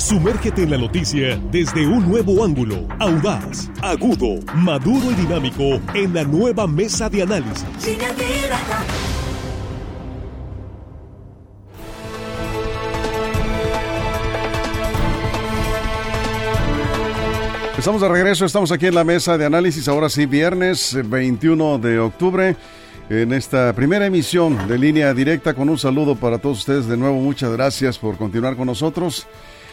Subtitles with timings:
[0.00, 6.24] Sumérgete en la noticia desde un nuevo ángulo, audaz, agudo, maduro y dinámico en la
[6.24, 7.66] nueva mesa de análisis.
[17.76, 21.98] Estamos de regreso, estamos aquí en la mesa de análisis, ahora sí, viernes 21 de
[21.98, 22.56] octubre,
[23.10, 26.86] en esta primera emisión de línea directa con un saludo para todos ustedes.
[26.86, 29.28] De nuevo, muchas gracias por continuar con nosotros.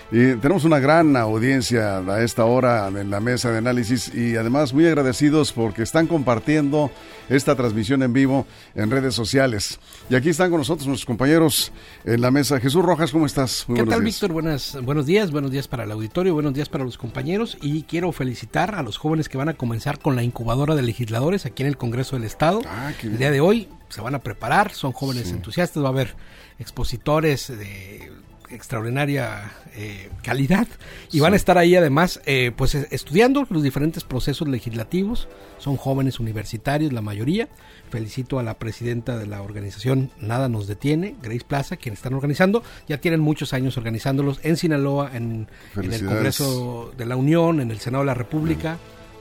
[0.10, 4.74] Y tenemos una gran audiencia a esta hora en la mesa de análisis y además
[4.74, 6.90] muy agradecidos porque están compartiendo
[7.28, 9.80] esta transmisión en vivo en redes sociales.
[10.10, 11.74] Y aquí están con nosotros nuestros compañeros
[12.06, 12.58] en la mesa.
[12.62, 13.66] Jesús Rojas, ¿cómo estás?
[13.68, 14.32] Muy ¿Qué tal, Víctor?
[14.32, 18.14] Buenas, buenos días, buenos días para el auditorio, buenos días para los compañeros y quiero
[18.14, 21.68] felicitar a los jóvenes que van a comenzar con la incubadora de legisladores aquí en
[21.68, 22.62] el Congreso del Estado.
[22.66, 26.16] Ah, el día de hoy se van a preparar, son jóvenes entusiastas, va a haber
[26.60, 28.10] expositores de
[28.50, 30.68] extraordinaria eh, calidad.
[31.12, 35.28] Y van a estar ahí además eh, pues estudiando los diferentes procesos legislativos.
[35.58, 37.48] Son jóvenes universitarios la mayoría.
[37.90, 42.64] Felicito a la presidenta de la organización Nada nos detiene Grace Plaza quienes están organizando.
[42.88, 47.80] Ya tienen muchos años organizándolos en Sinaloa en, el Congreso de la Unión en el
[47.80, 48.78] Senado de la República.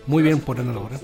[0.07, 1.01] Muy bien por elaborar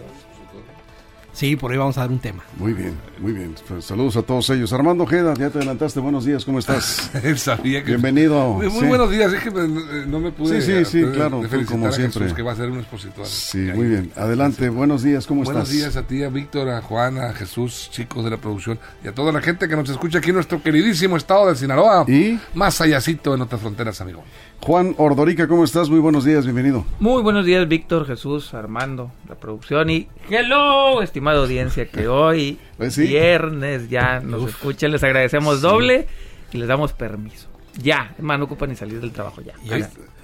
[1.33, 2.44] Sí, por ahí vamos a dar un tema.
[2.58, 3.55] Muy bien, muy bien.
[3.66, 4.72] Pues, saludos a todos ellos.
[4.72, 5.98] Armando Ojeda, ya te adelantaste.
[5.98, 7.11] Buenos días, ¿cómo estás?
[7.36, 7.92] Sabía que...
[7.92, 8.55] Bienvenido.
[8.55, 9.33] Muy, buenos días.
[9.33, 10.60] Es que no me pude.
[10.60, 11.42] Sí, sí, sí, claro.
[11.66, 12.33] como siempre.
[12.34, 13.27] que va a ser un expositor.
[13.27, 14.12] Sí, muy bien.
[14.14, 14.69] Adelante.
[14.69, 15.55] Buenos días, ¿cómo estás?
[15.55, 19.08] Buenos días a ti, a Víctor, a Juan, a Jesús, chicos de la producción y
[19.08, 22.05] a toda la gente que nos escucha aquí en nuestro queridísimo estado de Sinaloa.
[22.08, 24.22] Y más allácito en otras fronteras, amigo.
[24.64, 25.91] Juan Ordorica, ¿cómo estás?
[25.91, 26.84] Muy buenos días, bienvenido.
[27.00, 32.96] Muy buenos días, Víctor, Jesús, Armando, la producción y hello, estimada audiencia, que hoy, pues
[32.96, 36.06] viernes, ya nos escuchen, les agradecemos doble
[36.52, 37.48] y les damos permiso.
[37.82, 39.54] Ya, más no ocupan ni salir del trabajo ya.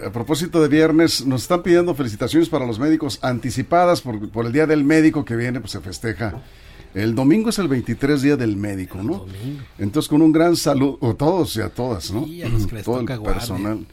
[0.07, 4.53] a propósito de viernes, nos están pidiendo felicitaciones para los médicos anticipadas por, por el
[4.53, 6.41] Día del Médico que viene, pues se festeja.
[6.95, 9.27] El domingo es el 23 día del médico, ¿no?
[9.79, 12.25] Entonces con un gran saludo, a todos y a todas, ¿no?
[12.25, 13.87] Sí, a los que les Todo el personal.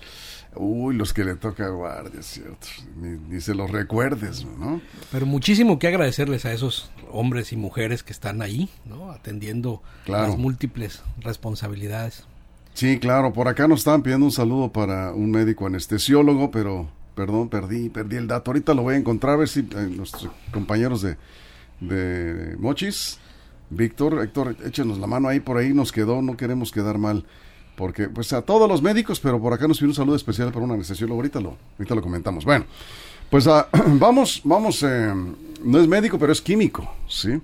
[0.57, 2.67] Uy, los que le toca guardia, cierto.
[2.97, 4.81] Ni, se los recuerdes, ¿no?
[5.11, 9.11] Pero muchísimo que agradecerles a esos hombres y mujeres que están ahí, ¿no?
[9.11, 12.23] Atendiendo las múltiples responsabilidades.
[12.73, 13.33] Sí, claro.
[13.33, 18.17] Por acá nos estaban pidiendo un saludo para un médico anestesiólogo, pero, perdón, perdí, perdí
[18.17, 18.51] el dato.
[18.51, 21.17] Ahorita lo voy a encontrar, a ver si eh, nuestros compañeros de,
[21.81, 23.19] de Mochis,
[23.69, 27.25] Víctor, Héctor, échenos la mano ahí, por ahí nos quedó, no queremos quedar mal
[27.75, 30.65] porque pues a todos los médicos, pero por acá nos pide un saludo especial para
[30.65, 32.45] un anestesiólogo, ahorita lo, ahorita lo comentamos.
[32.45, 32.65] Bueno,
[33.29, 35.13] pues ah, vamos, vamos, eh,
[35.63, 37.41] no es médico, pero es químico, ¿sí?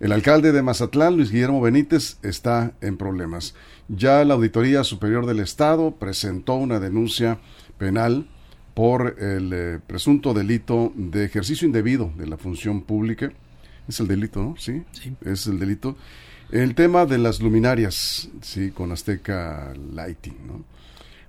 [0.00, 3.54] El alcalde de Mazatlán, Luis Guillermo Benítez, está en problemas.
[3.86, 7.38] Ya la Auditoría Superior del Estado presentó una denuncia
[7.78, 8.26] penal
[8.74, 13.32] por el eh, presunto delito de ejercicio indebido de la función pública.
[13.86, 14.56] Es el delito, ¿no?
[14.58, 15.14] Sí, sí.
[15.24, 15.96] es el delito
[16.52, 20.64] el tema de las luminarias, sí, con Azteca Lighting, ¿no?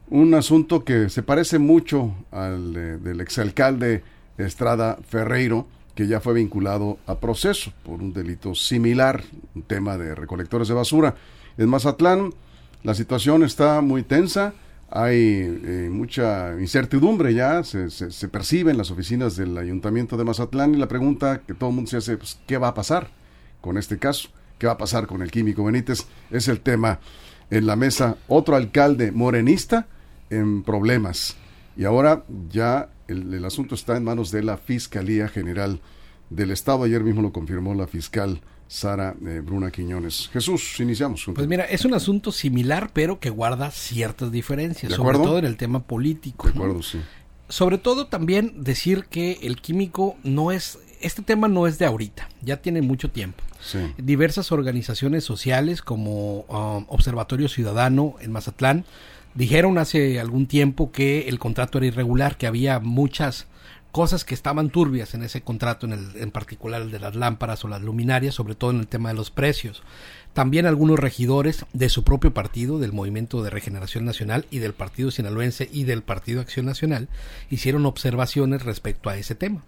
[0.10, 4.04] Un asunto que se parece mucho al del exalcalde
[4.38, 9.24] Estrada Ferreiro, que ya fue vinculado a proceso por un delito similar,
[9.56, 11.16] un tema de recolectores de basura.
[11.58, 12.32] En Mazatlán
[12.84, 14.54] la situación está muy tensa,
[14.90, 20.76] hay eh, mucha incertidumbre ya, se, se, percibe en las oficinas del ayuntamiento de Mazatlán
[20.76, 23.10] y la pregunta que todo el mundo se hace, pues, ¿qué va a pasar
[23.62, 24.30] con este caso?
[24.58, 26.06] ¿Qué va a pasar con el químico Benítez?
[26.32, 27.00] Es el tema
[27.50, 28.18] en la mesa.
[28.28, 29.88] Otro alcalde morenista
[30.30, 31.36] en problemas.
[31.76, 35.80] Y ahora ya el, asunto está en manos de la Fiscalía General
[36.30, 36.84] del Estado.
[36.84, 40.30] Ayer mismo lo confirmó la fiscal Sara eh, Bruna Quiñones.
[40.32, 41.26] Jesús, iniciamos.
[41.34, 45.58] Pues mira, es un asunto similar, pero que guarda ciertas diferencias, sobre todo en el
[45.58, 46.48] tema político.
[46.48, 47.00] De acuerdo, sí.
[47.50, 52.30] Sobre todo también decir que el químico no es, este tema no es de ahorita,
[52.42, 53.44] ya tiene mucho tiempo.
[53.98, 58.84] Diversas organizaciones sociales como um, Observatorio Ciudadano en Mazatlán
[59.36, 63.48] dijeron hace algún tiempo que el contrato era irregular, que había muchas
[63.94, 67.64] cosas que estaban turbias en ese contrato, en, el, en particular el de las lámparas
[67.64, 69.84] o las luminarias, sobre todo en el tema de los precios.
[70.34, 75.12] También algunos regidores de su propio partido, del Movimiento de Regeneración Nacional y del Partido
[75.12, 77.08] Sinaloense y del Partido Acción Nacional,
[77.52, 79.64] hicieron observaciones respecto a ese tema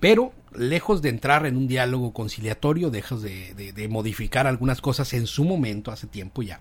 [0.00, 5.44] pero lejos de entrar en un diálogo conciliatorio, dejas de, modificar algunas cosas en su
[5.44, 6.60] momento, hace tiempo ya,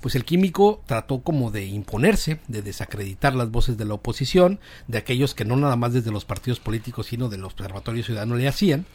[0.00, 4.58] pues el químico trató como de imponerse, de desacreditar las voces de la oposición,
[4.88, 8.48] de aquellos que no nada más desde los partidos políticos, sino del observatorio ciudadano le
[8.48, 8.86] hacían,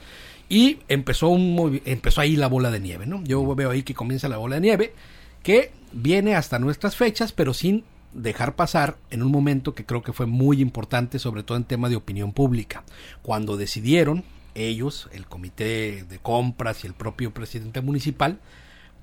[0.49, 3.23] y empezó, un, empezó ahí la bola de nieve, ¿no?
[3.23, 4.93] Yo veo ahí que comienza la bola de nieve,
[5.41, 10.13] que viene hasta nuestras fechas, pero sin dejar pasar en un momento que creo que
[10.13, 12.83] fue muy importante, sobre todo en tema de opinión pública,
[13.21, 14.23] cuando decidieron
[14.55, 18.39] ellos, el comité de compras y el propio presidente municipal,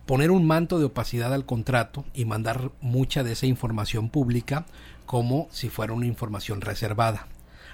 [0.07, 4.67] poner un manto de opacidad al contrato y mandar mucha de esa información pública
[5.07, 7.27] como si fuera una información reservada.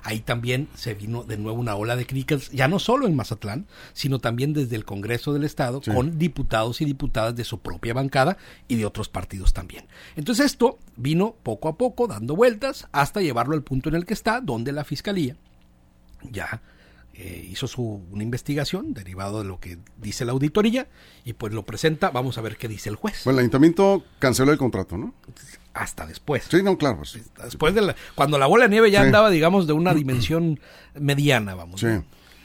[0.02, 3.66] Ahí también se vino de nuevo una ola de críticas, ya no solo en Mazatlán,
[3.93, 8.37] sino también desde el Congreso del Estado, con diputados y diputadas de su propia bancada
[8.69, 9.87] y de otros partidos también.
[10.16, 14.14] Entonces esto vino poco a poco dando vueltas hasta llevarlo al punto en el que
[14.14, 15.37] está, donde la Fiscalía
[16.31, 16.62] ya
[17.18, 20.86] eh, hizo su, una investigación derivado de lo que dice la auditoría
[21.24, 23.22] y pues lo presenta, vamos a ver qué dice el juez.
[23.24, 25.14] Bueno, el ayuntamiento canceló el contrato, ¿no?
[25.72, 26.44] Hasta después.
[26.50, 26.98] Sí, no, claro.
[26.98, 27.18] Pues.
[27.42, 30.60] Después de la, cuando la bola de nieve ya andaba, digamos, de una dimensión
[30.94, 31.80] mediana, vamos.
[31.80, 31.88] Sí.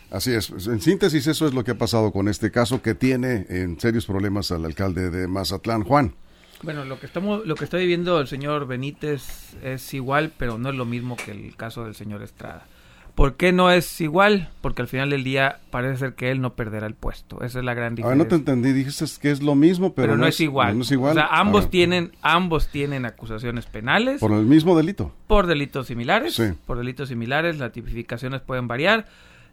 [0.09, 0.49] Así es.
[0.49, 4.05] En síntesis, eso es lo que ha pasado con este caso que tiene en serios
[4.05, 6.15] problemas al alcalde de Mazatlán, Juan.
[6.63, 10.69] Bueno, lo que estamos, lo que está viviendo el señor Benítez es igual, pero no
[10.69, 12.67] es lo mismo que el caso del señor Estrada.
[13.15, 14.49] ¿Por qué no es igual?
[14.61, 17.43] Porque al final del día parece ser que él no perderá el puesto.
[17.43, 18.13] Esa es la gran diferencia.
[18.13, 18.71] Ah, no te entendí.
[18.71, 20.77] Dijiste que es lo mismo, pero, no, es, igual.
[20.77, 21.11] No es igual.
[21.11, 24.19] O sea, ambos tienen, ambos tienen acusaciones penales.
[24.19, 25.13] Por el mismo delito.
[25.27, 26.35] Por delitos similares.
[26.35, 26.53] Sí.
[26.65, 27.59] Por delitos similares.
[27.59, 29.05] Las tipificaciones pueden variar.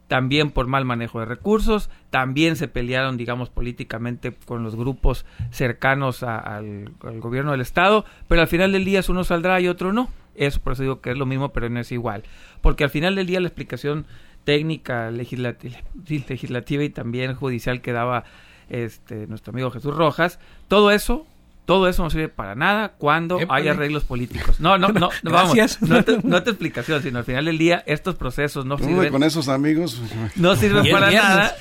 [0.07, 1.91] También por mal manejo de recursos.
[2.11, 8.05] También se pelearon, digamos, políticamente con los grupos cercanos al, al gobierno del Estado.
[8.29, 10.09] Pero al final del día, uno saldrá y otro no.
[10.39, 12.23] Eso por eso digo que es lo mismo, pero no es igual.
[12.61, 14.07] Porque al final del día la explicación
[14.45, 18.25] técnica, legislativa, legislativa y también judicial que daba
[18.71, 20.39] este nuestro amigo Jesús Rojas,
[20.69, 21.27] todo eso
[21.69, 24.59] todo eso no sirve para nada cuando hay arreglos políticos.
[24.59, 25.83] No, no, no, no vamos.
[25.83, 29.13] No te, no te explicación, sino al final del día estos procesos no sirven.
[29.13, 30.01] con esos amigos.
[30.37, 31.55] No sirven para nada.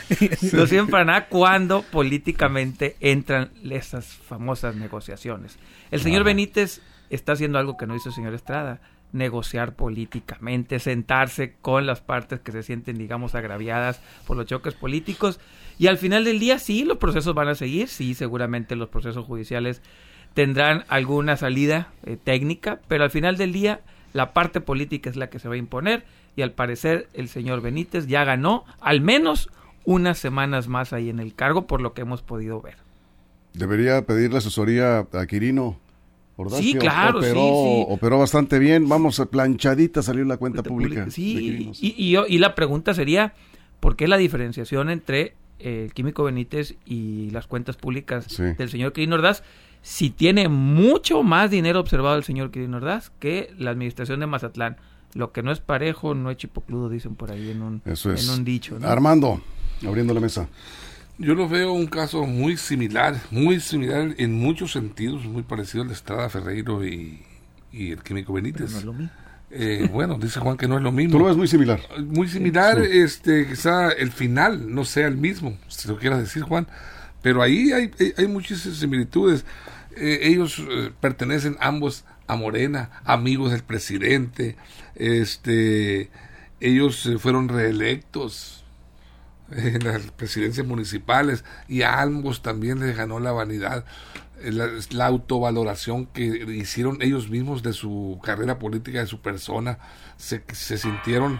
[0.53, 5.59] No sirven para nada cuando políticamente entran esas famosas negociaciones.
[5.91, 8.79] El señor Benítez está haciendo algo que no hizo el señor Estrada,
[9.11, 15.39] negociar políticamente, sentarse con las partes que se sienten, digamos, agraviadas por los choques políticos.
[15.79, 19.25] Y al final del día, sí, los procesos van a seguir, sí, seguramente los procesos
[19.25, 19.81] judiciales
[20.33, 23.81] tendrán alguna salida eh, técnica, pero al final del día
[24.13, 26.05] la parte política es la que se va a imponer
[26.35, 29.49] y al parecer el señor Benítez ya ganó al menos
[29.83, 32.75] unas semanas más ahí en el cargo por lo que hemos podido ver.
[33.53, 35.79] Debería pedirle asesoría a Quirino
[36.51, 38.87] Sí, claro, operó, sí, operó bastante bien.
[38.87, 41.09] Vamos, planchadita salió la cuenta, pública.
[41.09, 43.33] Sí, y, y, la pregunta sería,
[43.79, 49.15] ¿por qué la diferenciación entre el químico Benítez y las cuentas públicas del señor Quirino
[49.15, 49.41] Ordaz?
[49.81, 54.77] Si tiene mucho más dinero observado el señor Quirino Ordaz que la administración de Mazatlán.
[55.13, 58.43] Lo que no es parejo no es chipocludo, dicen por ahí en un, en un
[58.43, 58.77] dicho.
[58.83, 59.41] Armando,
[59.87, 60.47] abriendo la mesa.
[61.19, 65.87] Yo lo veo un caso muy similar, muy similar en muchos sentidos, muy parecido al
[65.87, 67.23] de Estrada Ferreiro y,
[67.73, 68.71] el Químico Benítez.
[68.71, 69.11] no es lo mismo.
[69.49, 71.13] Eh, bueno, dice Juan que no es lo mismo.
[71.13, 71.79] Tú lo ves muy similar.
[72.05, 76.67] Muy similar, este, quizá el final no sea el mismo, si lo quieras decir Juan,
[77.21, 79.45] pero ahí hay, hay muchísimas similitudes.
[79.95, 84.55] Eh, ellos eh, pertenecen ambos a Morena, amigos del presidente,
[84.95, 86.11] este,
[86.59, 88.65] ellos fueron reelectos,
[89.51, 93.85] en las presidencias municipales y a ambos también les ganó la vanidad,
[94.41, 94.51] eh,
[94.91, 99.79] la, autovaloración que hicieron ellos mismos de su carrera política, de su persona,
[100.17, 101.39] se, se sintieron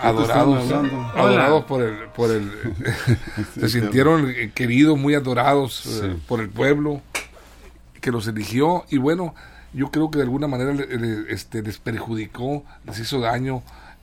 [0.00, 0.70] adorados,
[1.14, 2.50] adorados por el, por el
[3.58, 7.00] se sintieron queridos, muy adorados eh, por el pueblo
[8.00, 9.34] que los eligió y bueno,
[9.72, 10.74] yo creo que de alguna manera
[11.28, 13.62] este, les perjudicó, les hizo daño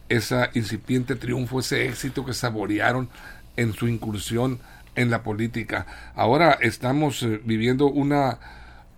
[0.10, 3.10] ese incipiente triunfo, ese éxito que saborearon
[3.56, 4.60] en su incursión
[4.96, 5.86] en la política.
[6.16, 8.40] Ahora estamos eh, viviendo una,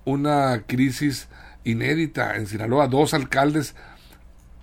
[0.03, 1.27] una crisis
[1.63, 3.75] inédita en Sinaloa, dos alcaldes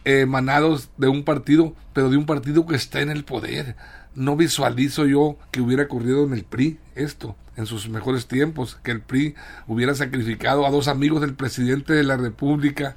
[0.05, 3.77] emanados de un partido, pero de un partido que está en el poder.
[4.15, 8.91] No visualizo yo que hubiera ocurrido en el PRI esto, en sus mejores tiempos, que
[8.91, 9.35] el PRI
[9.67, 12.97] hubiera sacrificado a dos amigos del presidente de la República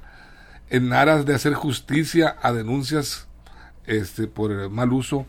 [0.68, 3.28] en aras de hacer justicia a denuncias
[3.86, 5.26] este, por el mal uso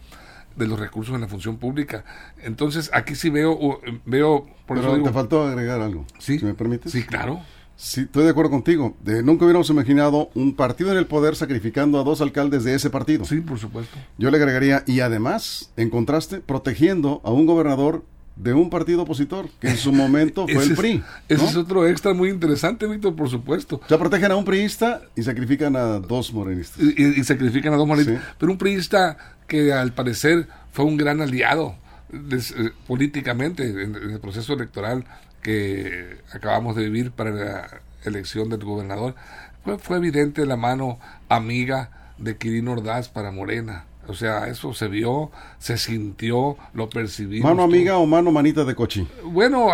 [0.55, 2.03] de los recursos en la función pública.
[2.43, 6.39] Entonces, aquí sí veo, veo por Pero te faltó agregar algo, ¿Sí?
[6.39, 6.91] si me permites.
[6.91, 7.41] Sí, claro.
[7.75, 8.97] Sí, estoy de acuerdo contigo.
[9.03, 12.89] De, nunca hubiéramos imaginado un partido en el poder sacrificando a dos alcaldes de ese
[12.89, 13.23] partido.
[13.23, 13.95] Sí, por supuesto.
[14.17, 18.03] Yo le agregaría, y además, en contraste, protegiendo a un gobernador
[18.37, 21.03] de un partido opositor, que en su momento fue el PRI.
[21.27, 23.81] ese es otro extra muy interesante, Víctor, por supuesto.
[23.89, 26.81] Ya protegen a un priista y sacrifican a dos morenistas.
[26.81, 28.21] Y, sacrifican a dos morenistas.
[28.37, 29.17] Pero un priista
[29.47, 31.75] que al parecer fue un gran aliado
[32.13, 35.05] eh, políticamente en, el proceso electoral
[35.41, 39.15] que acabamos de vivir para la elección del gobernador
[39.63, 43.85] fue, fue evidente la mano amiga de Quirino Ordaz para Morena.
[44.07, 47.49] O sea, eso se vio, se sintió, lo percibimos.
[47.49, 49.07] ¿Mano amiga o mano manita de cochi?
[49.23, 49.69] Bueno,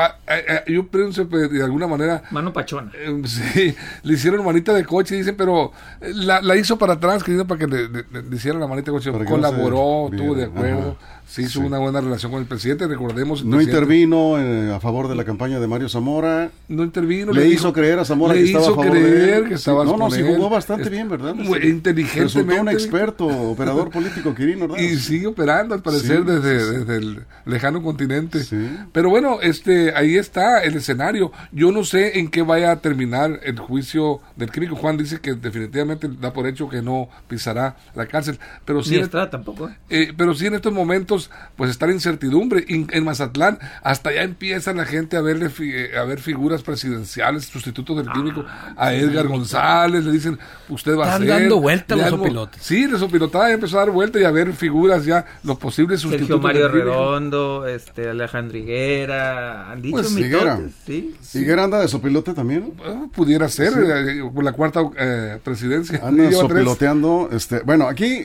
[0.67, 2.23] yo pienso que de alguna manera...
[2.31, 2.91] Mano pachona.
[2.95, 5.71] Eh, sí, le hicieron manita de coche, dicen, pero
[6.01, 9.11] la, la hizo para atrás, querido, para que le, le, hicieran la manita de coche.
[9.25, 13.43] Colaboró, estuvo de acuerdo se hizo una buena relación con el presidente, recordemos.
[13.43, 16.51] no intervino eh, a favor de la campaña de Mario Zamora.
[16.67, 17.31] No intervino.
[17.31, 19.47] Le, hizo creer a Zamora que estaba a favor de él.
[19.47, 21.33] que estaba No, no, sí jugó bastante bien, ¿verdad?
[21.35, 22.23] Muy inteligentemente.
[22.23, 24.83] Resultó un experto, operador político, Quirino, ¿verdad?
[24.83, 28.39] Y sigue operando, al parecer, desde, desde, el lejano continente.
[28.91, 31.31] Pero bueno, este ahí está el escenario.
[31.51, 34.75] Yo no sé en qué vaya a terminar el juicio del químico.
[34.75, 38.39] Juan dice que definitivamente da por hecho que no pisará la cárcel.
[38.65, 39.69] Pero sí, está tampoco.
[39.69, 39.75] ¿eh?
[39.89, 41.12] Eh, pero sí en estos momentos
[41.55, 42.65] pues está la incertidumbre.
[42.67, 47.97] En, Mazatlán hasta ya empieza la gente a ver, eh, a ver figuras presidenciales, sustitutos
[47.97, 48.45] del químico,
[48.77, 50.39] a Edgar González, le dicen,
[50.69, 51.27] usted va a ser.
[51.27, 52.61] dando vueltas los opilotes.
[52.61, 56.01] Sí, los opilotadas ya empezó a dar vueltas y a ver figuras ya, los posibles
[56.01, 56.27] sustitutos.
[56.27, 60.59] Sergio Mario Redondo, este, Alejandro Higuera, han dicho pues, Higuera.
[60.85, 61.15] ¿sí?
[61.33, 62.73] ¿Higuera anda de sopilote también?
[63.13, 65.99] pudiera ser, eh, por la cuarta eh, presidencia.
[66.03, 68.23] Anda sopiloteando, este, bueno, aquí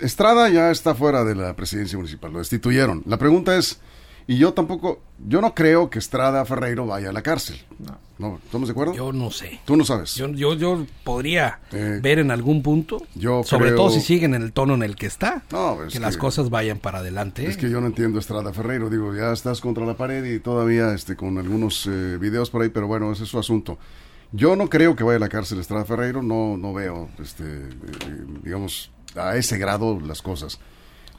[0.00, 3.02] Estrada ya está fuera de la presidencia municipal, lo destituyeron.
[3.06, 3.80] La pregunta es,
[4.26, 7.56] y yo tampoco, yo no creo que Estrada Ferreiro vaya a la cárcel.
[8.16, 8.38] No.
[8.44, 8.94] ¿Estamos de acuerdo?
[8.94, 9.60] Yo no sé.
[9.64, 10.14] Tú no sabes.
[10.14, 14.52] Yo, yo, podría eh, ver en algún punto, yo sobre todo si siguen en el
[14.52, 15.42] tono en el que está,
[15.90, 17.46] que, las cosas vayan para adelante.
[17.46, 18.88] Es que yo no entiendo Estrada Ferreiro.
[18.88, 22.68] Digo, ya estás contra la pared y todavía este, con algunos eh, videos por ahí,
[22.68, 23.78] pero bueno, ese es su asunto.
[24.32, 28.24] Yo no creo que vaya a la cárcel Estrada Ferreiro, no, no veo, este, eh,
[28.42, 30.58] digamos, a ese grado las cosas.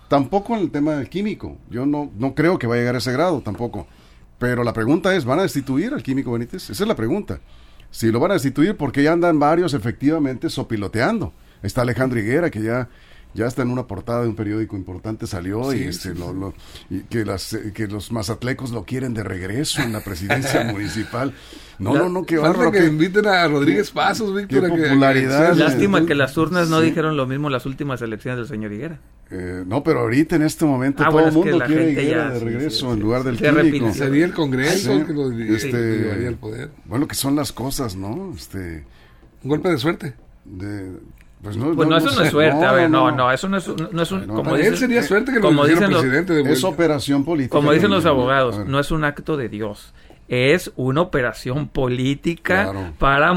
[0.07, 1.57] Tampoco en el tema del químico.
[1.69, 3.87] Yo no, no creo que va a llegar a ese grado tampoco.
[4.37, 6.69] Pero la pregunta es, ¿van a destituir al químico Benítez?
[6.69, 7.39] Esa es la pregunta.
[7.89, 11.33] Si lo van a destituir, porque ya andan varios efectivamente sopiloteando.
[11.63, 12.89] Está Alejandro Higuera, que ya,
[13.33, 16.53] ya está en una portada de un periódico importante, salió y, este, lo,
[16.89, 21.33] y que, las, que los mazatlecos lo quieren de regreso en la presidencia municipal.
[21.79, 24.67] No, no, no, que Falta que, inviten a Rodríguez Pasos, Víctor.
[24.69, 25.55] popularidad.
[25.55, 28.99] Lástima que las urnas no dijeron lo mismo las últimas elecciones del señor Higuera.
[29.31, 32.99] Eh, no, pero ahorita en este momento ah, todo el mundo quiere de regreso en
[32.99, 33.91] lugar del químico.
[33.91, 36.71] Sería el Congreso que lo este, el poder.
[36.85, 38.33] Bueno, que son las cosas, ¿no?
[38.35, 38.85] Este,
[39.43, 40.13] Un golpe de suerte.
[40.45, 40.91] De,
[41.41, 43.67] pues no, pues no, eso no es suerte, a ver, no, no, eso no es,
[43.67, 44.25] no es un...
[44.25, 47.51] como él sería suerte que lo dicen presidente de Es operación política.
[47.51, 49.93] Como dicen los abogados, no es un acto de Dios
[50.27, 53.33] es una operación política para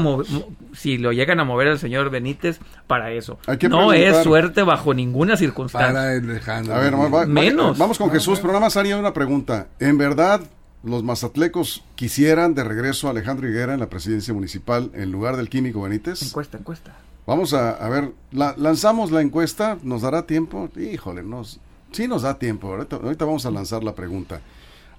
[0.73, 3.39] si lo llegan a mover al señor Benítez para eso.
[3.69, 6.01] No es suerte bajo ninguna circunstancia.
[6.01, 7.77] a ver, menos.
[7.77, 9.67] Vamos con Jesús, pero nada más haría una pregunta.
[9.79, 10.41] ¿En verdad
[10.83, 15.49] los mazatlecos quisieran de regreso a Alejandro Higuera en la presidencia municipal en lugar del
[15.49, 16.21] químico Benítez?
[16.23, 16.95] Encuesta, encuesta.
[17.27, 20.67] Vamos a, ver, lanzamos la encuesta, ¿nos dará tiempo?
[20.75, 21.59] Híjole, nos,
[21.91, 22.73] sí nos da tiempo.
[22.73, 24.41] ahorita vamos a lanzar la pregunta.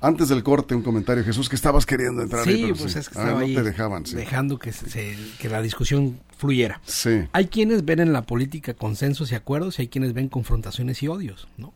[0.02, 3.38] Antes del corte, un comentario, Jesús, que estabas queriendo entrar sí, pues es que ah,
[3.38, 6.80] ahí dejaban, dejando que, se, que la discusión fluyera.
[6.86, 7.28] Sí.
[7.32, 11.08] Hay quienes ven en la política consensos y acuerdos y hay quienes ven confrontaciones y
[11.08, 11.74] odios, ¿no?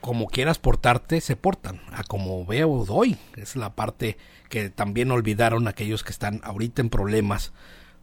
[0.00, 3.16] Como quieras portarte, se portan, a como veo doy.
[3.36, 4.16] Es la parte
[4.48, 7.52] que también olvidaron aquellos que están ahorita en problemas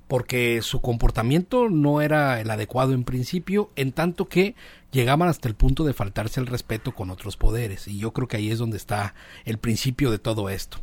[0.07, 4.55] porque su comportamiento no era el adecuado en principio, en tanto que
[4.91, 7.87] llegaban hasta el punto de faltarse el respeto con otros poderes.
[7.87, 9.13] Y yo creo que ahí es donde está
[9.45, 10.79] el principio de todo esto.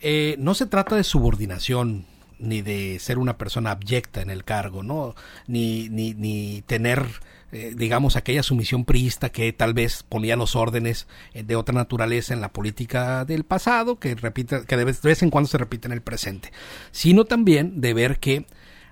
[0.00, 2.06] Eh, no se trata de subordinación
[2.38, 5.14] ni de ser una persona abyecta en el cargo, ¿no?
[5.48, 7.04] Ni, ni, ni tener,
[7.50, 12.34] eh, digamos, aquella sumisión priista que tal vez ponía los órdenes eh, de otra naturaleza
[12.34, 15.92] en la política del pasado, que, repite, que de vez en cuando se repite en
[15.92, 16.52] el presente,
[16.92, 18.46] sino también de ver que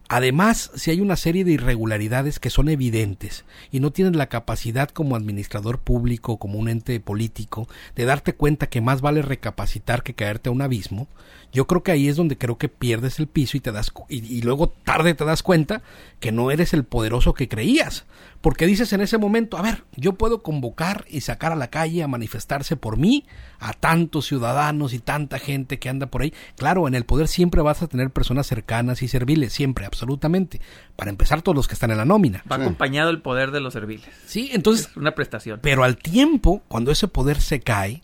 [0.09, 4.89] Además, si hay una serie de irregularidades que son evidentes y no tienes la capacidad
[4.89, 10.15] como administrador público, como un ente político, de darte cuenta que más vale recapacitar que
[10.15, 11.09] caerte a un abismo,
[11.53, 14.43] yo creo que ahí es donde creo que pierdes el piso y te das y,
[14.43, 15.83] luego tarde te das cuenta
[16.21, 18.05] que no eres el poderoso que creías,
[18.41, 22.03] porque dices en ese momento, a ver, yo puedo convocar y sacar a la calle
[22.03, 23.27] a manifestarse por mí
[23.59, 26.35] a tantos ciudadanos y tanta gente que anda por ahí.
[26.57, 30.61] Claro, en el poder siempre vas a tener personas cercanas y serviles, siempre, absolutamente.
[30.95, 32.45] Para empezar, todos los que están en la nómina.
[32.51, 34.07] Va acompañado el poder de los serviles.
[34.27, 34.91] Sí, entonces.
[34.97, 35.61] una prestación.
[35.63, 38.03] Pero al tiempo, cuando ese poder se cae,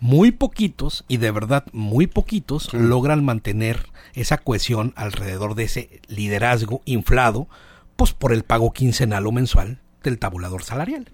[0.00, 6.82] muy poquitos, y de verdad muy poquitos, logran mantener esa cohesión alrededor de ese liderazgo
[6.84, 7.48] inflado,
[7.96, 11.08] pues por el pago quincenal o mensual del tabulador salarial.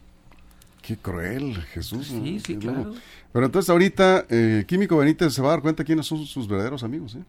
[0.82, 2.08] Qué cruel, Jesús.
[2.08, 2.92] Sí, sí, claro.
[3.32, 6.82] Pero entonces ahorita, eh, Químico Benítez se va a dar cuenta quiénes son sus verdaderos
[6.82, 7.22] amigos, ¿eh?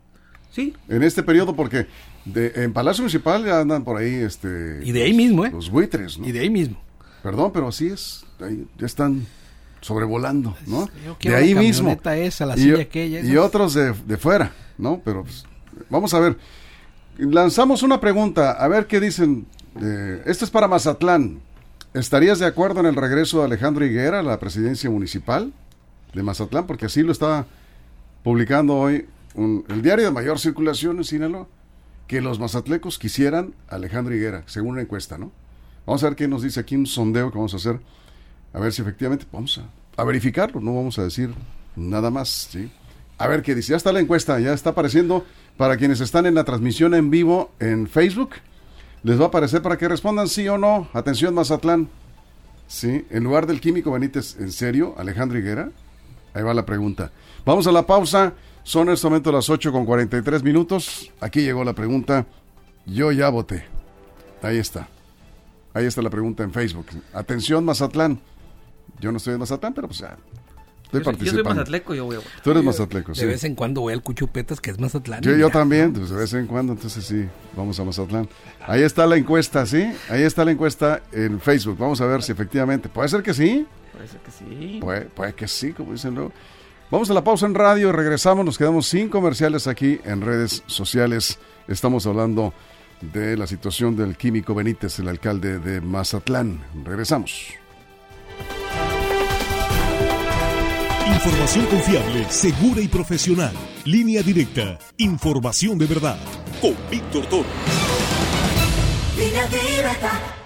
[0.53, 0.73] Sí.
[0.87, 1.87] En este periodo, porque
[2.25, 4.81] de, en Palacio Municipal ya andan por ahí, este...
[4.83, 5.51] Y de ahí mismo, ¿eh?
[5.51, 6.27] Los buitres, ¿no?
[6.27, 6.77] Y de ahí mismo.
[7.23, 8.23] Perdón, pero así es.
[8.39, 9.25] Ahí ya están
[9.81, 10.87] sobrevolando, ¿no?
[11.21, 11.97] de ahí mismo.
[12.05, 15.01] Esa, la y, aquella, y otros de, de, fuera, ¿no?
[15.03, 15.43] Pero pues,
[15.89, 16.37] vamos a ver.
[17.17, 19.45] Lanzamos una pregunta, a ver qué dicen.
[19.81, 21.41] Eh, esto es para Mazatlán.
[21.93, 25.51] ¿Estarías de acuerdo en el regreso de Alejandro Higuera a la presidencia municipal
[26.13, 26.65] de Mazatlán?
[26.65, 27.45] Porque así lo está
[28.23, 29.05] publicando hoy
[29.35, 31.47] el diario de mayor circulación en Sinaloa,
[32.07, 35.31] que los mazatlecos quisieran a Alejandro Higuera, según una encuesta, ¿no?
[35.85, 37.79] Vamos a ver qué nos dice aquí un sondeo que vamos a hacer,
[38.53, 39.59] a ver si efectivamente vamos
[39.97, 41.33] a, verificarlo, no vamos a decir
[41.75, 42.71] nada más, ¿sí?
[43.17, 45.25] A ver qué dice, ya está la encuesta, ya está apareciendo
[45.57, 48.31] para quienes están en la transmisión en vivo en Facebook,
[49.03, 50.87] les va a aparecer para que respondan sí o no.
[50.93, 51.89] Atención Mazatlán,
[52.67, 53.05] ¿sí?
[53.09, 54.95] En lugar del químico Benítez, ¿en serio?
[54.97, 55.71] Alejandro Higuera.
[56.33, 57.11] Ahí va la pregunta.
[57.45, 58.33] Vamos a la pausa.
[58.63, 61.11] Son en este momento las 8 con 43 minutos.
[61.19, 62.25] Aquí llegó la pregunta.
[62.85, 63.65] Yo ya voté.
[64.41, 64.87] Ahí está.
[65.73, 66.87] Ahí está la pregunta en Facebook.
[67.13, 68.19] Atención, Mazatlán.
[68.99, 70.17] Yo no estoy en Mazatlán, pero pues ya.
[70.83, 71.25] Estoy yo, participando.
[71.25, 72.41] Yo soy mazatleco, yo voy a votar.
[72.43, 73.21] Tú eres mazatleco, sí.
[73.21, 75.21] De vez en cuando voy al Cuchupetas, que es Mazatlán.
[75.21, 77.25] Yo, yo también, pues de vez en cuando, entonces sí,
[77.57, 78.29] vamos a Mazatlán.
[78.61, 79.91] Ahí está la encuesta, ¿sí?
[80.09, 81.77] Ahí está la encuesta en Facebook.
[81.79, 82.89] Vamos a ver si efectivamente.
[82.89, 83.65] ¿Puede ser que sí?
[83.91, 84.77] Puede ser que sí.
[84.79, 86.31] Puede, puede que sí, como dicen luego.
[86.93, 91.39] Vamos a la pausa en radio, regresamos, nos quedamos sin comerciales aquí en redes sociales.
[91.67, 92.53] Estamos hablando
[93.01, 96.63] de la situación del químico Benítez, el alcalde de Mazatlán.
[96.83, 97.47] Regresamos.
[101.15, 103.55] Información confiable, segura y profesional.
[103.85, 104.77] Línea directa.
[104.97, 106.19] Información de verdad.
[106.61, 107.49] Con Víctor Toro.
[109.17, 110.42] Línea directa.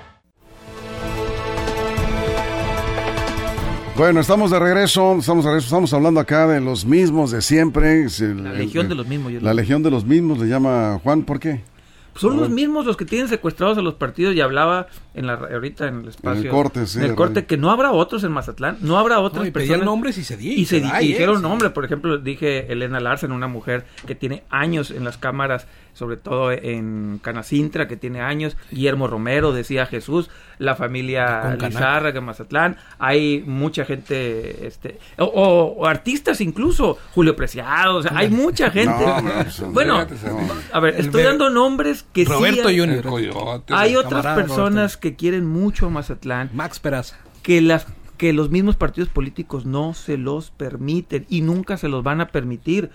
[3.98, 8.06] Bueno, estamos de regreso, estamos de regreso, estamos hablando acá de los mismos de siempre.
[8.20, 9.34] la legión de los mismos.
[9.42, 11.64] la legión de los mismos, le llama Juan, ¿por qué?
[12.18, 15.88] son los mismos los que tienen secuestrados a los partidos y hablaba en la ahorita
[15.88, 18.32] en el espacio en el corte, sí, en el corte que no habrá otros en
[18.32, 21.86] Mazatlán no habrá otros no, y personas nombres y se, y se, dijeron nombres por
[21.86, 27.20] ejemplo dije Elena Larsen una mujer que tiene años en las cámaras sobre todo en
[27.24, 30.30] Canacintra, que tiene años, Guillermo Romero, decía Jesús,
[30.60, 38.04] la familia Lizarra de Mazatlán, hay mucha gente, este, o, artistas incluso, Julio Preciado, o
[38.04, 39.04] sea, hay mucha gente.
[39.72, 40.06] bueno,
[40.72, 42.80] a ver, estoy dando nombres que Roberto sí.
[42.80, 43.64] Junior.
[43.70, 46.52] Hay otras personas que quieren mucho a Mazatlán.
[46.54, 47.18] Max Peraza.
[47.42, 52.04] Que las que los mismos partidos políticos no se los permiten y nunca se los
[52.04, 52.90] van a permitir.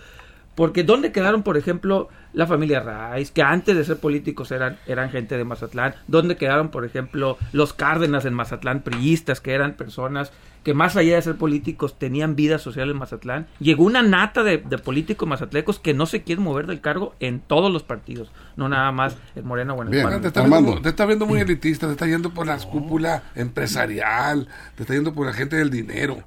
[0.55, 5.09] Porque ¿dónde quedaron, por ejemplo, la familia Raiz, que antes de ser políticos eran, eran
[5.09, 5.95] gente de Mazatlán?
[6.07, 10.31] ¿Dónde quedaron, por ejemplo, los Cárdenas en Mazatlán, priistas, que eran personas
[10.63, 13.47] que más allá de ser políticos tenían vida social en Mazatlán.
[13.59, 17.71] Llegó una nata de, políticos mazatlecos que no se quieren mover del cargo en todos
[17.71, 21.05] los partidos, no nada más en Moreno o en el te, está viendo, te está
[21.05, 25.33] viendo muy elitista, te está yendo por la cúpula empresarial, te está yendo por la
[25.33, 26.23] gente del dinero.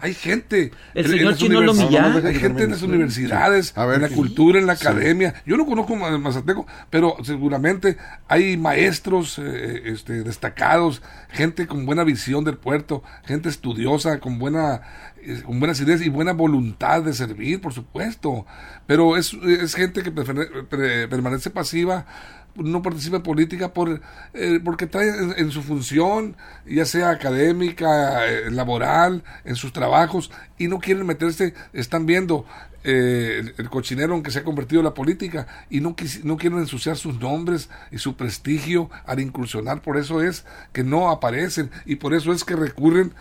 [0.00, 0.72] Hay gente.
[0.94, 5.34] El señor Chino lo Hay gente en las universidades, en la cultura, en la academia.
[5.46, 7.96] Yo no conozco a Mazatleco, pero seguramente
[8.28, 14.82] hay maestros eh, este, destacados, gente con buena visión del puerto, gente estudiosa, con buena
[15.22, 18.46] eh, con buenas ideas y buena voluntad de servir, por supuesto.
[18.86, 22.06] Pero es, es gente que permanece pasiva,
[22.54, 24.00] no participa en política por,
[24.34, 26.36] eh, porque trae en, su función,
[26.66, 32.46] ya sea académica, eh, laboral, en sus trabajos, y no quieren meterse, están viendo
[32.82, 37.20] el, cochinero en que se ha convertido la política y no, no quieren ensuciar sus
[37.20, 39.82] nombres y su prestigio al incursionar.
[39.82, 43.12] Por eso es que no aparecen y por eso es que recurren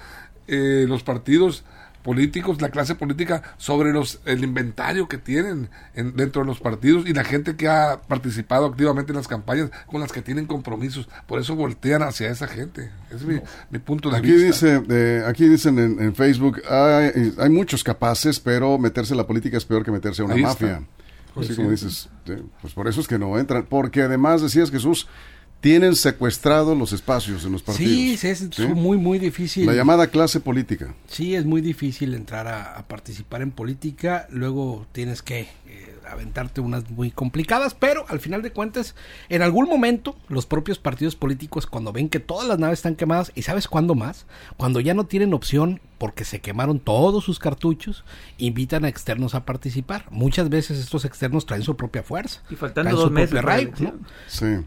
[0.48, 1.64] eh, los partidos
[2.04, 7.14] políticos, la clase política, sobre los el inventario que tienen dentro de los partidos y
[7.14, 11.10] la gente que ha participado activamente en las campañas con las que tienen compromisos.
[11.28, 12.92] Por eso voltean hacia esa gente.
[13.12, 13.40] Es mi,
[13.80, 14.80] punto de aquí vista.
[14.80, 19.66] Dice, aquí dicen en, Facebook, hay, hay, muchos capaces, pero meterse en la política es
[19.66, 20.82] peor que meterse a una mafia.
[21.36, 22.10] Así como dices,
[22.62, 23.66] pues por eso es que no entran.
[23.68, 25.08] Porque además decías Jesús,
[25.62, 28.20] tienen secuestrados los espacios en los partidos.
[28.20, 29.66] Sí, es muy, muy difícil.
[29.66, 30.94] La llamada clase política.
[31.08, 34.28] Sí, es muy difícil entrar a, participar en política.
[34.30, 38.96] Luego tienes que eh, aventarte unas muy complicadas, pero al final de cuentas,
[39.30, 43.32] en algún momento, los propios partidos políticos, cuando ven que todas las naves están quemadas,
[43.36, 44.26] ¿y sabes cuándo más?
[44.58, 48.06] Cuando ya no tienen opción porque se quemaron todos sus cartuchos,
[48.38, 50.06] invitan a externos a participar.
[50.10, 52.42] Muchas veces estos externos traen su propia fuerza.
[52.50, 53.38] Y faltando dos meses.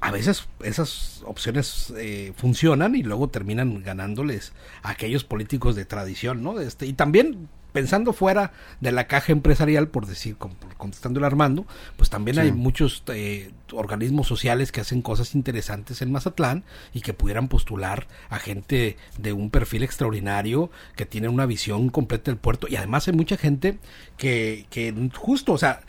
[0.01, 4.53] A veces esas opciones eh, funcionan y luego terminan ganándoles
[4.83, 6.61] a aquellos políticos de tradición, ¿no?
[6.61, 10.37] Este, y también pensando fuera de la caja empresarial, por decir,
[10.77, 16.13] contestando el Armando, pues también hay muchos eh, organismos sociales que hacen cosas interesantes en
[16.13, 21.89] Mazatlán y que pudieran postular a gente de un perfil extraordinario, que tiene una visión
[21.89, 22.67] completa del puerto.
[22.69, 23.79] Y además hay mucha gente
[24.17, 25.81] que, que justo, o sea,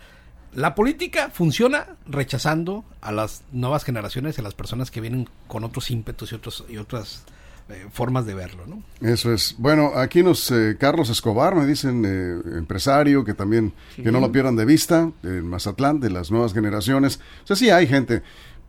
[0.54, 5.90] la política funciona rechazando a las nuevas generaciones, a las personas que vienen con otros
[5.90, 7.26] ímpetus y, otros, y otras
[7.70, 8.84] eh, formas de verlo, ¿no?
[9.00, 9.56] Eso es.
[9.58, 14.34] Bueno, aquí nos eh, Carlos Escobar me dicen eh, empresario que también que no lo
[14.34, 17.22] pierdan de vista en Mazatlán de las nuevas generaciones.
[17.44, 18.22] O sea, sí hay gente.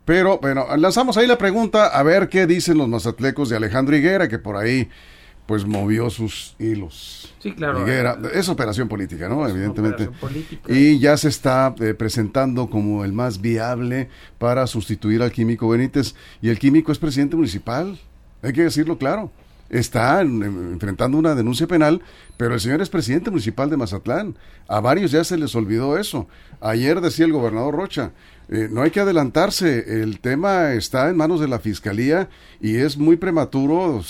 [0.04, 4.28] Pero bueno, lanzamos ahí la pregunta a ver qué dicen los mazatlecos de Alejandro Higuera
[4.28, 4.88] que por ahí
[5.46, 7.35] pues movió sus hilos.
[7.40, 7.83] Sí, claro.
[7.83, 9.46] Higuera, es operación política, ¿no?
[9.48, 10.09] Evidentemente.
[10.68, 16.14] Y ya se está presentando como el más viable para sustituir al químico Benítez.
[16.40, 17.98] Y el químico es presidente municipal.
[18.44, 19.30] Hay que decirlo claro.
[19.70, 22.02] Está enfrentando una denuncia penal,
[22.37, 24.37] pero el señor es presidente municipal de Mazatlán.
[24.68, 26.28] A varios ya se les olvidó eso.
[26.61, 28.12] Ayer decía el gobernador Rocha,
[28.50, 32.28] eh, no hay que adelantarse, el tema está en manos de la fiscalía
[32.61, 34.02] y es muy prematuro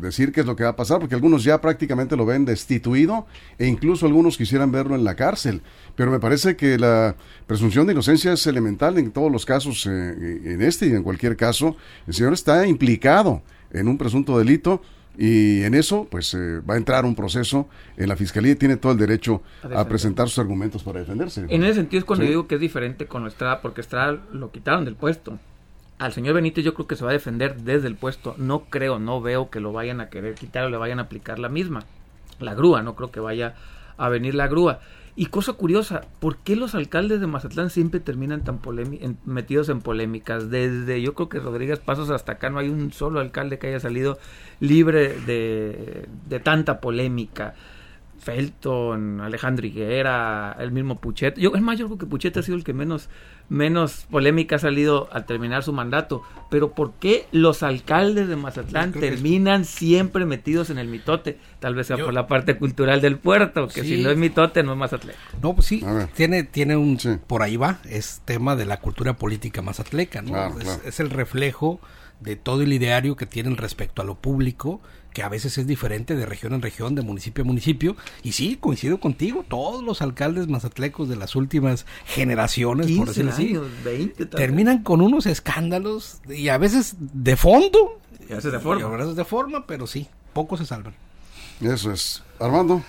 [0.00, 3.26] decir qué es lo que va a pasar, porque algunos ya prácticamente lo ven destituido
[3.58, 5.60] e incluso algunos quisieran verlo en la cárcel.
[5.94, 10.40] Pero me parece que la presunción de inocencia es elemental en todos los casos, eh,
[10.44, 11.76] en este y en cualquier caso.
[12.06, 13.42] El señor está implicado
[13.78, 14.82] en un presunto delito
[15.18, 18.76] y en eso pues eh, va a entrar un proceso en la fiscalía y tiene
[18.76, 19.42] todo el derecho
[19.74, 21.46] a, presentar sus argumentos para defenderse.
[21.48, 24.84] En ese sentido es cuando digo que es diferente con Estrada porque Estrada lo quitaron
[24.84, 25.38] del puesto.
[25.98, 28.34] Al señor Benítez yo creo que se va a defender desde el puesto.
[28.36, 31.38] No creo, no veo que lo vayan a querer quitar o le vayan a aplicar
[31.38, 31.84] la misma.
[32.38, 33.54] La grúa, no creo que vaya
[33.96, 34.80] a venir la grúa.
[35.18, 38.60] Y cosa curiosa, ¿por qué los alcaldes de Mazatlán siempre terminan tan
[39.24, 40.50] metidos en polémicas?
[40.50, 43.80] Desde yo creo que Rodríguez Pasos hasta acá no hay un solo alcalde que haya
[43.80, 44.18] salido
[44.60, 47.54] libre de, de tanta polémica.
[48.26, 51.38] Felton, Alejandro Higuera, el mismo Puchet.
[51.38, 53.08] Yo, es más, yo creo que Puchet ha sido el que menos,
[53.48, 56.24] menos polémica ha salido al terminar su mandato.
[56.50, 61.38] Pero ¿por qué los alcaldes de Mazatlán terminan siempre metidos en el mitote?
[61.60, 64.72] Tal vez sea por la parte cultural del puerto, que si no es mitote no
[64.72, 65.14] es Mazatlán.
[65.40, 65.84] No, pues sí,
[66.16, 66.98] tiene, tiene un...
[67.28, 70.58] Por ahí va, es tema de la cultura política mazatleca, ¿no?
[70.58, 71.78] es, es el reflejo
[72.18, 74.80] de todo el ideario que tienen respecto a lo público
[75.16, 77.96] que a veces es diferente de región en región, de municipio a municipio.
[78.22, 83.58] Y sí, coincido contigo, todos los alcaldes mazatlecos de las últimas generaciones, por decirlo así,
[84.36, 87.98] terminan con unos escándalos y a veces de fondo.
[88.28, 88.84] Y a veces de forma.
[88.84, 90.92] a veces de forma, pero sí, pocos se salvan.
[91.62, 92.22] Eso es.
[92.38, 92.82] Armando.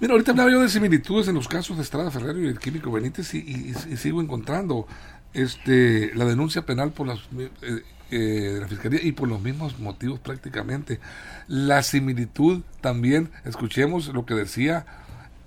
[0.00, 2.92] Mira, ahorita hablaba yo de similitudes en los casos de Estrada Ferrero y el químico
[2.92, 4.86] Benítez y, sigo encontrando
[5.34, 11.00] este la denuncia penal por eh, eh, la Fiscalía y por los mismos motivos prácticamente.
[11.46, 14.86] La similitud también, escuchemos lo que decía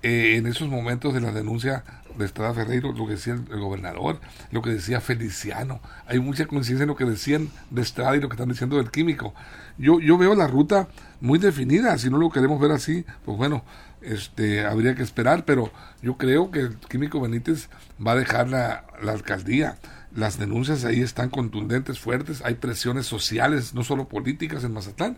[0.02, 1.84] eh, en esos momentos de la denuncia
[2.18, 4.20] de Estrada Ferreiro, lo que decía el, gobernador,
[4.52, 5.82] lo que decía Feliciano.
[6.06, 8.92] Hay mucha coincidencia en lo que decían de Estrada y lo que están diciendo del
[8.92, 9.34] químico.
[9.78, 10.88] Yo, yo veo la ruta
[11.22, 13.64] muy definida, si no lo queremos ver así, pues bueno,
[14.04, 17.70] este, habría que esperar, pero yo creo que el químico Benítez
[18.06, 19.78] va a dejar la, alcaldía.
[20.16, 25.18] Las denuncias ahí están contundentes, fuertes, hay presiones sociales, no solo políticas en Mazatlán,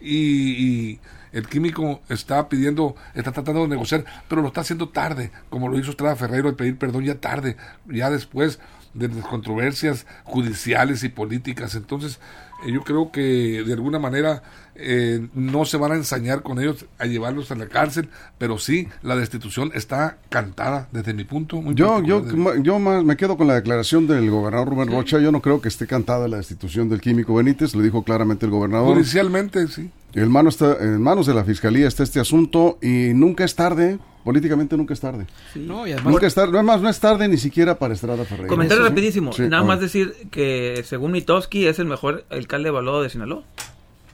[0.00, 1.00] y,
[1.32, 5.78] el químico está pidiendo, está tratando de negociar, pero lo está haciendo tarde, como lo
[5.78, 8.58] hizo Estrada Ferreiro, al pedir perdón ya tarde, ya después
[8.96, 11.74] de las controversias judiciales y políticas.
[11.74, 12.18] Entonces,
[12.64, 14.42] eh, yo creo que de alguna manera
[14.74, 18.88] eh, no se van a ensañar con ellos a llevarlos a la cárcel, pero sí,
[19.02, 21.60] la destitución está cantada desde mi punto.
[21.60, 22.24] Muy yo yo,
[22.62, 25.18] yo más me quedo con la declaración del gobernador Rubén Rocha.
[25.18, 28.52] Yo no creo que esté cantada la destitución del químico Benítez, lo dijo claramente el
[28.52, 28.94] gobernador.
[28.94, 29.90] Judicialmente, sí.
[30.16, 33.98] En manos, está, en manos de la fiscalía está este asunto y nunca es tarde
[34.26, 35.24] políticamente nunca es tarde.
[35.54, 38.24] No, y además, nunca es tarde, no, más, no es tarde ni siquiera para Estrada
[38.24, 38.48] Ferreira.
[38.48, 43.44] Comentario rapidísimo, nada más decir que según Mitowski es el mejor alcalde evaluado de Sinaloa.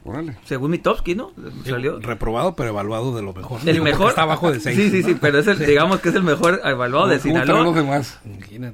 [0.04, 0.36] Órale.
[0.44, 1.32] Según Mitowski, ¿no?
[1.64, 2.00] Salió.
[2.00, 3.60] Reprobado, pero evaluado de lo mejor.
[3.64, 4.08] El mejor.
[4.10, 4.76] Está abajo del 6.
[4.76, 7.62] Sí, sí, sí, pero es el, digamos que es el mejor evaluado de Sinaloa.
[7.62, 8.18] los demás?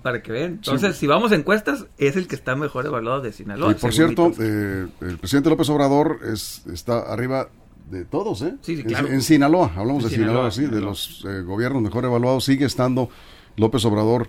[0.03, 0.53] Para que vean.
[0.53, 3.73] Entonces, si vamos a encuestas, es el que está mejor evaluado de Sinaloa.
[3.73, 7.49] Y por cierto, eh, el presidente López Obrador es, está arriba
[7.91, 8.55] de todos, ¿eh?
[8.63, 9.09] Sí, sí, claro.
[9.09, 13.11] En, Sinaloa, hablamos de Sinaloa, sí, de los eh, gobiernos mejor evaluados, sigue estando
[13.57, 14.29] López Obrador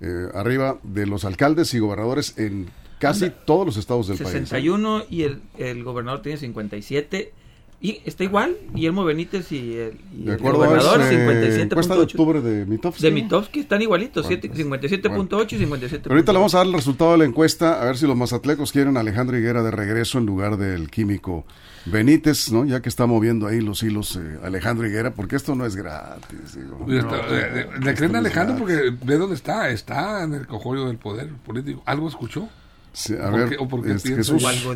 [0.00, 4.30] eh, arriba de los alcaldes y gobernadores en casi todos los estados del país.
[4.30, 7.32] 61 y el, el gobernador tiene 57
[7.80, 11.86] Y está igual, Guillermo Benítez y el, y el gobernador, 57.8.
[11.88, 13.02] de octubre de Mitofsky.
[13.02, 16.02] De Mitofsky están igualitos, 57.8 y 57.
[16.02, 18.16] Pero ahorita le vamos a dar el resultado de la encuesta, a ver si los
[18.16, 21.46] mazatlecos quieren a Alejandro Higuera de regreso en lugar del químico
[21.86, 22.66] Benítez, ¿no?
[22.66, 26.58] Ya que está moviendo ahí los hilos eh, Alejandro Higuera, porque esto no es gratis.
[26.58, 31.30] Eh, le creen a Alejandro porque ve dónde está, está en el cojollo del poder
[31.46, 31.82] político.
[31.86, 32.50] ¿Algo escuchó?
[32.92, 33.56] Sí, a ver,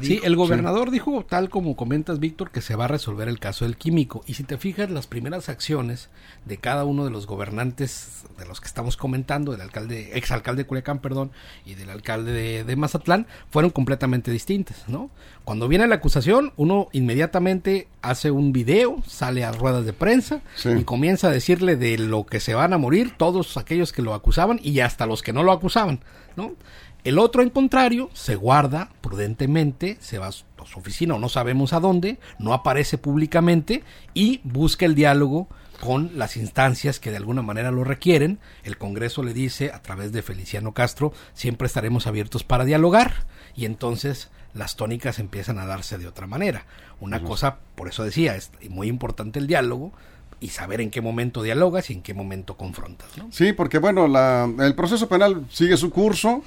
[0.03, 3.65] Sí, el gobernador dijo, tal como comentas, Víctor, que se va a resolver el caso
[3.65, 4.23] del químico.
[4.27, 6.11] Y si te fijas, las primeras acciones
[6.45, 10.67] de cada uno de los gobernantes de los que estamos comentando, del alcalde, exalcalde de
[10.67, 11.33] Culiacán, perdón,
[11.65, 15.11] y del alcalde de, Mazatlán, fueron completamente distintas, ¿no?
[15.45, 20.85] Cuando viene la acusación, uno inmediatamente hace un video, sale a ruedas de prensa y
[20.85, 24.59] comienza a decirle de lo que se van a morir todos aquellos que lo acusaban
[24.63, 26.01] y hasta los que no lo acusaban,
[26.37, 26.55] ¿no?
[27.05, 31.75] El otro, en contrario, se guarda prudentemente, se va a su oficina o no sabemos
[31.75, 35.47] a dónde, no aparece públicamente y busca el diálogo
[35.81, 38.39] con las instancias que de alguna manera lo requieren.
[38.63, 43.67] El Congreso le dice, a través de Feliciano Castro, siempre estaremos abiertos para dialogar y
[43.67, 46.65] entonces las tónicas empiezan a darse de otra manera.
[47.01, 49.93] Una cosa, por eso decía, es muy importante el diálogo,
[50.41, 53.09] y saber en qué momento dialogas y en qué momento confrontas.
[53.31, 56.43] Sí, porque bueno, la, el proceso penal sigue su curso.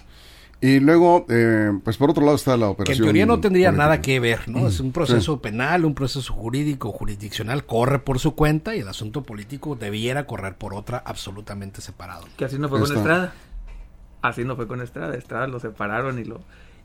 [0.60, 2.98] Y luego, eh, pues por otro lado está la operación.
[2.98, 4.68] Que en teoría no tendría nada que ver, ¿no?
[4.68, 9.22] Es un proceso penal, un proceso jurídico, jurisdiccional, corre por su cuenta y el asunto
[9.22, 12.26] político debiera correr por otra absolutamente separado.
[12.38, 13.34] Que así no fue con Estrada.
[14.24, 15.16] Así no fue con Estrada.
[15.16, 16.42] Estrada lo separaron y lo,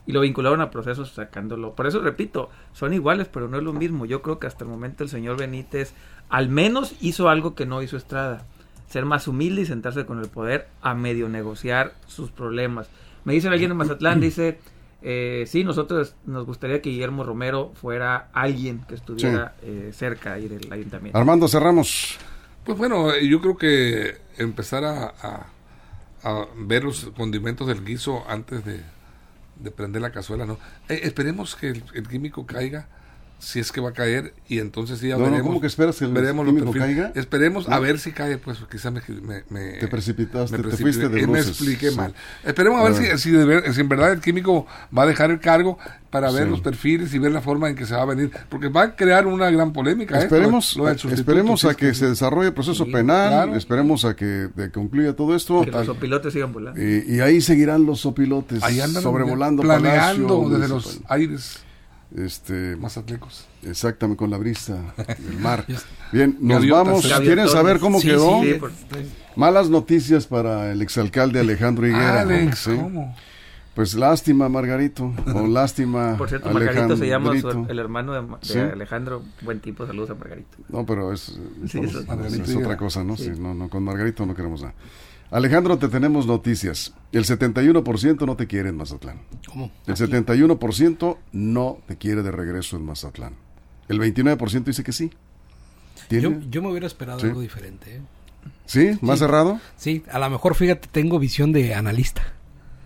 [0.07, 1.75] y lo vincularon a procesos sacándolo.
[1.75, 4.05] Por eso repito, son iguales, pero no es lo mismo.
[4.05, 5.95] Yo creo que hasta el momento el señor Benítez
[6.29, 8.45] al menos hizo algo que no hizo Estrada.
[8.89, 12.91] Ser más humilde y sentarse con el poder a medio negociar sus problemas
[13.25, 14.59] me dice alguien en Mazatlán, dice,
[15.03, 20.49] eh, sí, nosotros nos gustaría que Guillermo Romero fuera alguien que estuviera eh, cerca ahí
[20.49, 21.19] del ayuntamiento.
[21.19, 22.19] Armando, cerramos.
[22.65, 25.15] Pues bueno, yo creo que empezar a,
[26.23, 28.81] a, ver los condimentos del guiso antes de,
[29.57, 30.59] de prender la cazuela, ¿no?
[30.89, 32.87] Eh, esperemos que el químico caiga
[33.43, 35.43] si es que va a caer y entonces ya veremos.
[35.43, 37.11] ¿Cómo que esperas que el veremos caiga?
[37.17, 39.03] Esperemos a ver si cae, pues quizá me,
[39.51, 42.15] me, te precipitaste, te fuiste de Me expliqué mal.
[42.45, 45.77] Esperemos a, ver, Si, si, en verdad el químico va a dejar el cargo
[46.09, 48.69] para ver los perfiles y ver la forma en que se va a venir, porque
[48.69, 50.21] va a crear una gran polémica.
[50.21, 50.79] Esperemos,
[51.11, 55.63] esperemos a que se desarrolle el proceso penal, esperemos a que concluya todo esto.
[55.63, 56.81] Que los opilotes sigan volando.
[56.81, 61.61] Y, ahí seguirán los opilotes ahí andan sobrevolando planeando desde los aires
[62.17, 63.47] este Mazatlecos.
[63.63, 65.65] Exactamente, con la brisa del mar.
[66.13, 67.07] Bien, nos vamos.
[67.21, 68.41] ¿Quieren saber cómo quedó?
[69.37, 72.27] Malas noticias para el exalcalde Alejandro Higuera.
[73.75, 75.13] Pues lástima, Margarito.
[75.35, 76.17] o lástima.
[76.19, 77.33] Por cierto, Margarito se llama
[77.69, 79.23] el hermano de, Alejandro.
[79.41, 80.59] Buen tipo, saludos a Margarito.
[80.69, 83.17] No, pero es, es, otra cosa, ¿no?
[83.39, 84.75] no, no, con Margarito no queremos nada.
[85.33, 86.93] Alejandro, te tenemos noticias.
[87.11, 89.23] El 71% no te quiere en Mazatlán.
[89.49, 89.73] ¿Cómo?
[89.87, 93.35] El 71% no te quiere de regreso en Mazatlán.
[93.89, 95.11] El 29% dice que sí.
[96.11, 97.97] Yo, yo, me hubiera esperado algo diferente.
[97.97, 98.01] ¿eh?
[98.67, 98.99] ¿Sí?
[99.01, 99.59] ¿Más cerrado?
[99.77, 102.35] Sí, a lo mejor, fíjate, tengo visión de analista.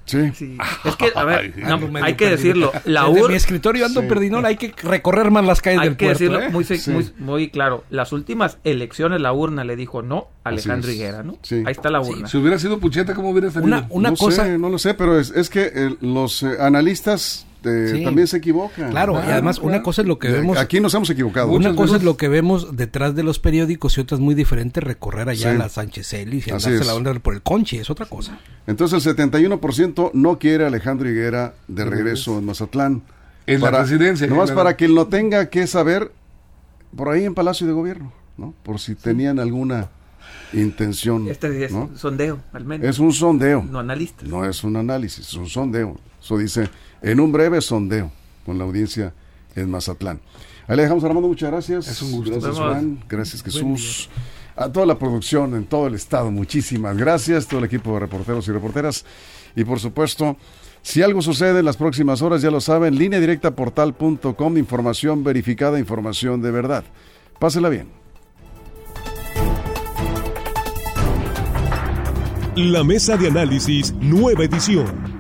[0.06, 0.56] Sí.
[0.84, 1.52] Es que, a ver,
[2.02, 2.72] hay que decirlo.
[2.84, 3.28] La UR...
[3.28, 4.08] mi escritorio ando sí.
[4.44, 6.04] hay que recorrer más las calles del puerto.
[6.04, 6.48] Hay que decirlo ¿eh?
[6.48, 7.84] muy, muy, claro.
[7.90, 11.38] Las últimas elecciones, la urna le dijo no a Alejandro Higuera, ¿no?
[11.50, 12.28] Ahí está la urna.
[12.28, 13.66] Si hubiera sido Pucheta, ¿cómo hubiera salido?
[13.66, 14.44] Una, una no cosa...
[14.44, 18.36] Sé, no lo sé, pero es, es que eh, los eh, analistas este, también se
[18.38, 18.90] equivocan.
[18.90, 20.58] Claro, y además una cosa es lo que vemos.
[20.58, 21.50] Aquí nos hemos equivocado.
[21.50, 24.80] Una cosa es lo que vemos detrás de los periódicos y otra es muy diferente
[24.80, 28.06] recorrer allá a la Sánchez Ellis y andarse la onda por el conche, es otra
[28.06, 28.38] cosa.
[28.66, 33.02] Entonces el 71% no quiere a Alejandro Higuera de regreso en Mazatlán.
[33.46, 34.26] En la residencia.
[34.26, 36.10] Nomás para que lo tenga que saber
[36.96, 38.54] por ahí en Palacio de Gobierno, ¿no?
[38.62, 39.90] Por si tenían alguna
[40.52, 41.28] intención.
[41.28, 42.86] Este es un sondeo, al menos.
[42.88, 43.62] Es un sondeo.
[43.62, 44.28] No analistas.
[44.28, 45.96] No es un análisis, es un sondeo.
[46.20, 46.68] Eso dice
[47.06, 48.10] en un breve sondeo
[48.44, 49.14] con la audiencia
[49.54, 50.20] en Mazatlán.
[50.66, 51.86] Ahí le dejamos Armando, muchas gracias.
[51.86, 52.32] Es un gusto.
[52.32, 54.10] Gracias Juan, gracias Jesús.
[54.56, 57.46] A toda la producción en todo el estado, muchísimas gracias.
[57.46, 59.04] Todo el equipo de reporteros y reporteras.
[59.54, 60.36] Y por supuesto,
[60.82, 65.78] si algo sucede en las próximas horas, ya lo saben, línea directa portal.com, información verificada,
[65.78, 66.84] información de verdad.
[67.38, 67.86] Pásela bien.
[72.56, 75.05] La mesa de análisis, nueva edición.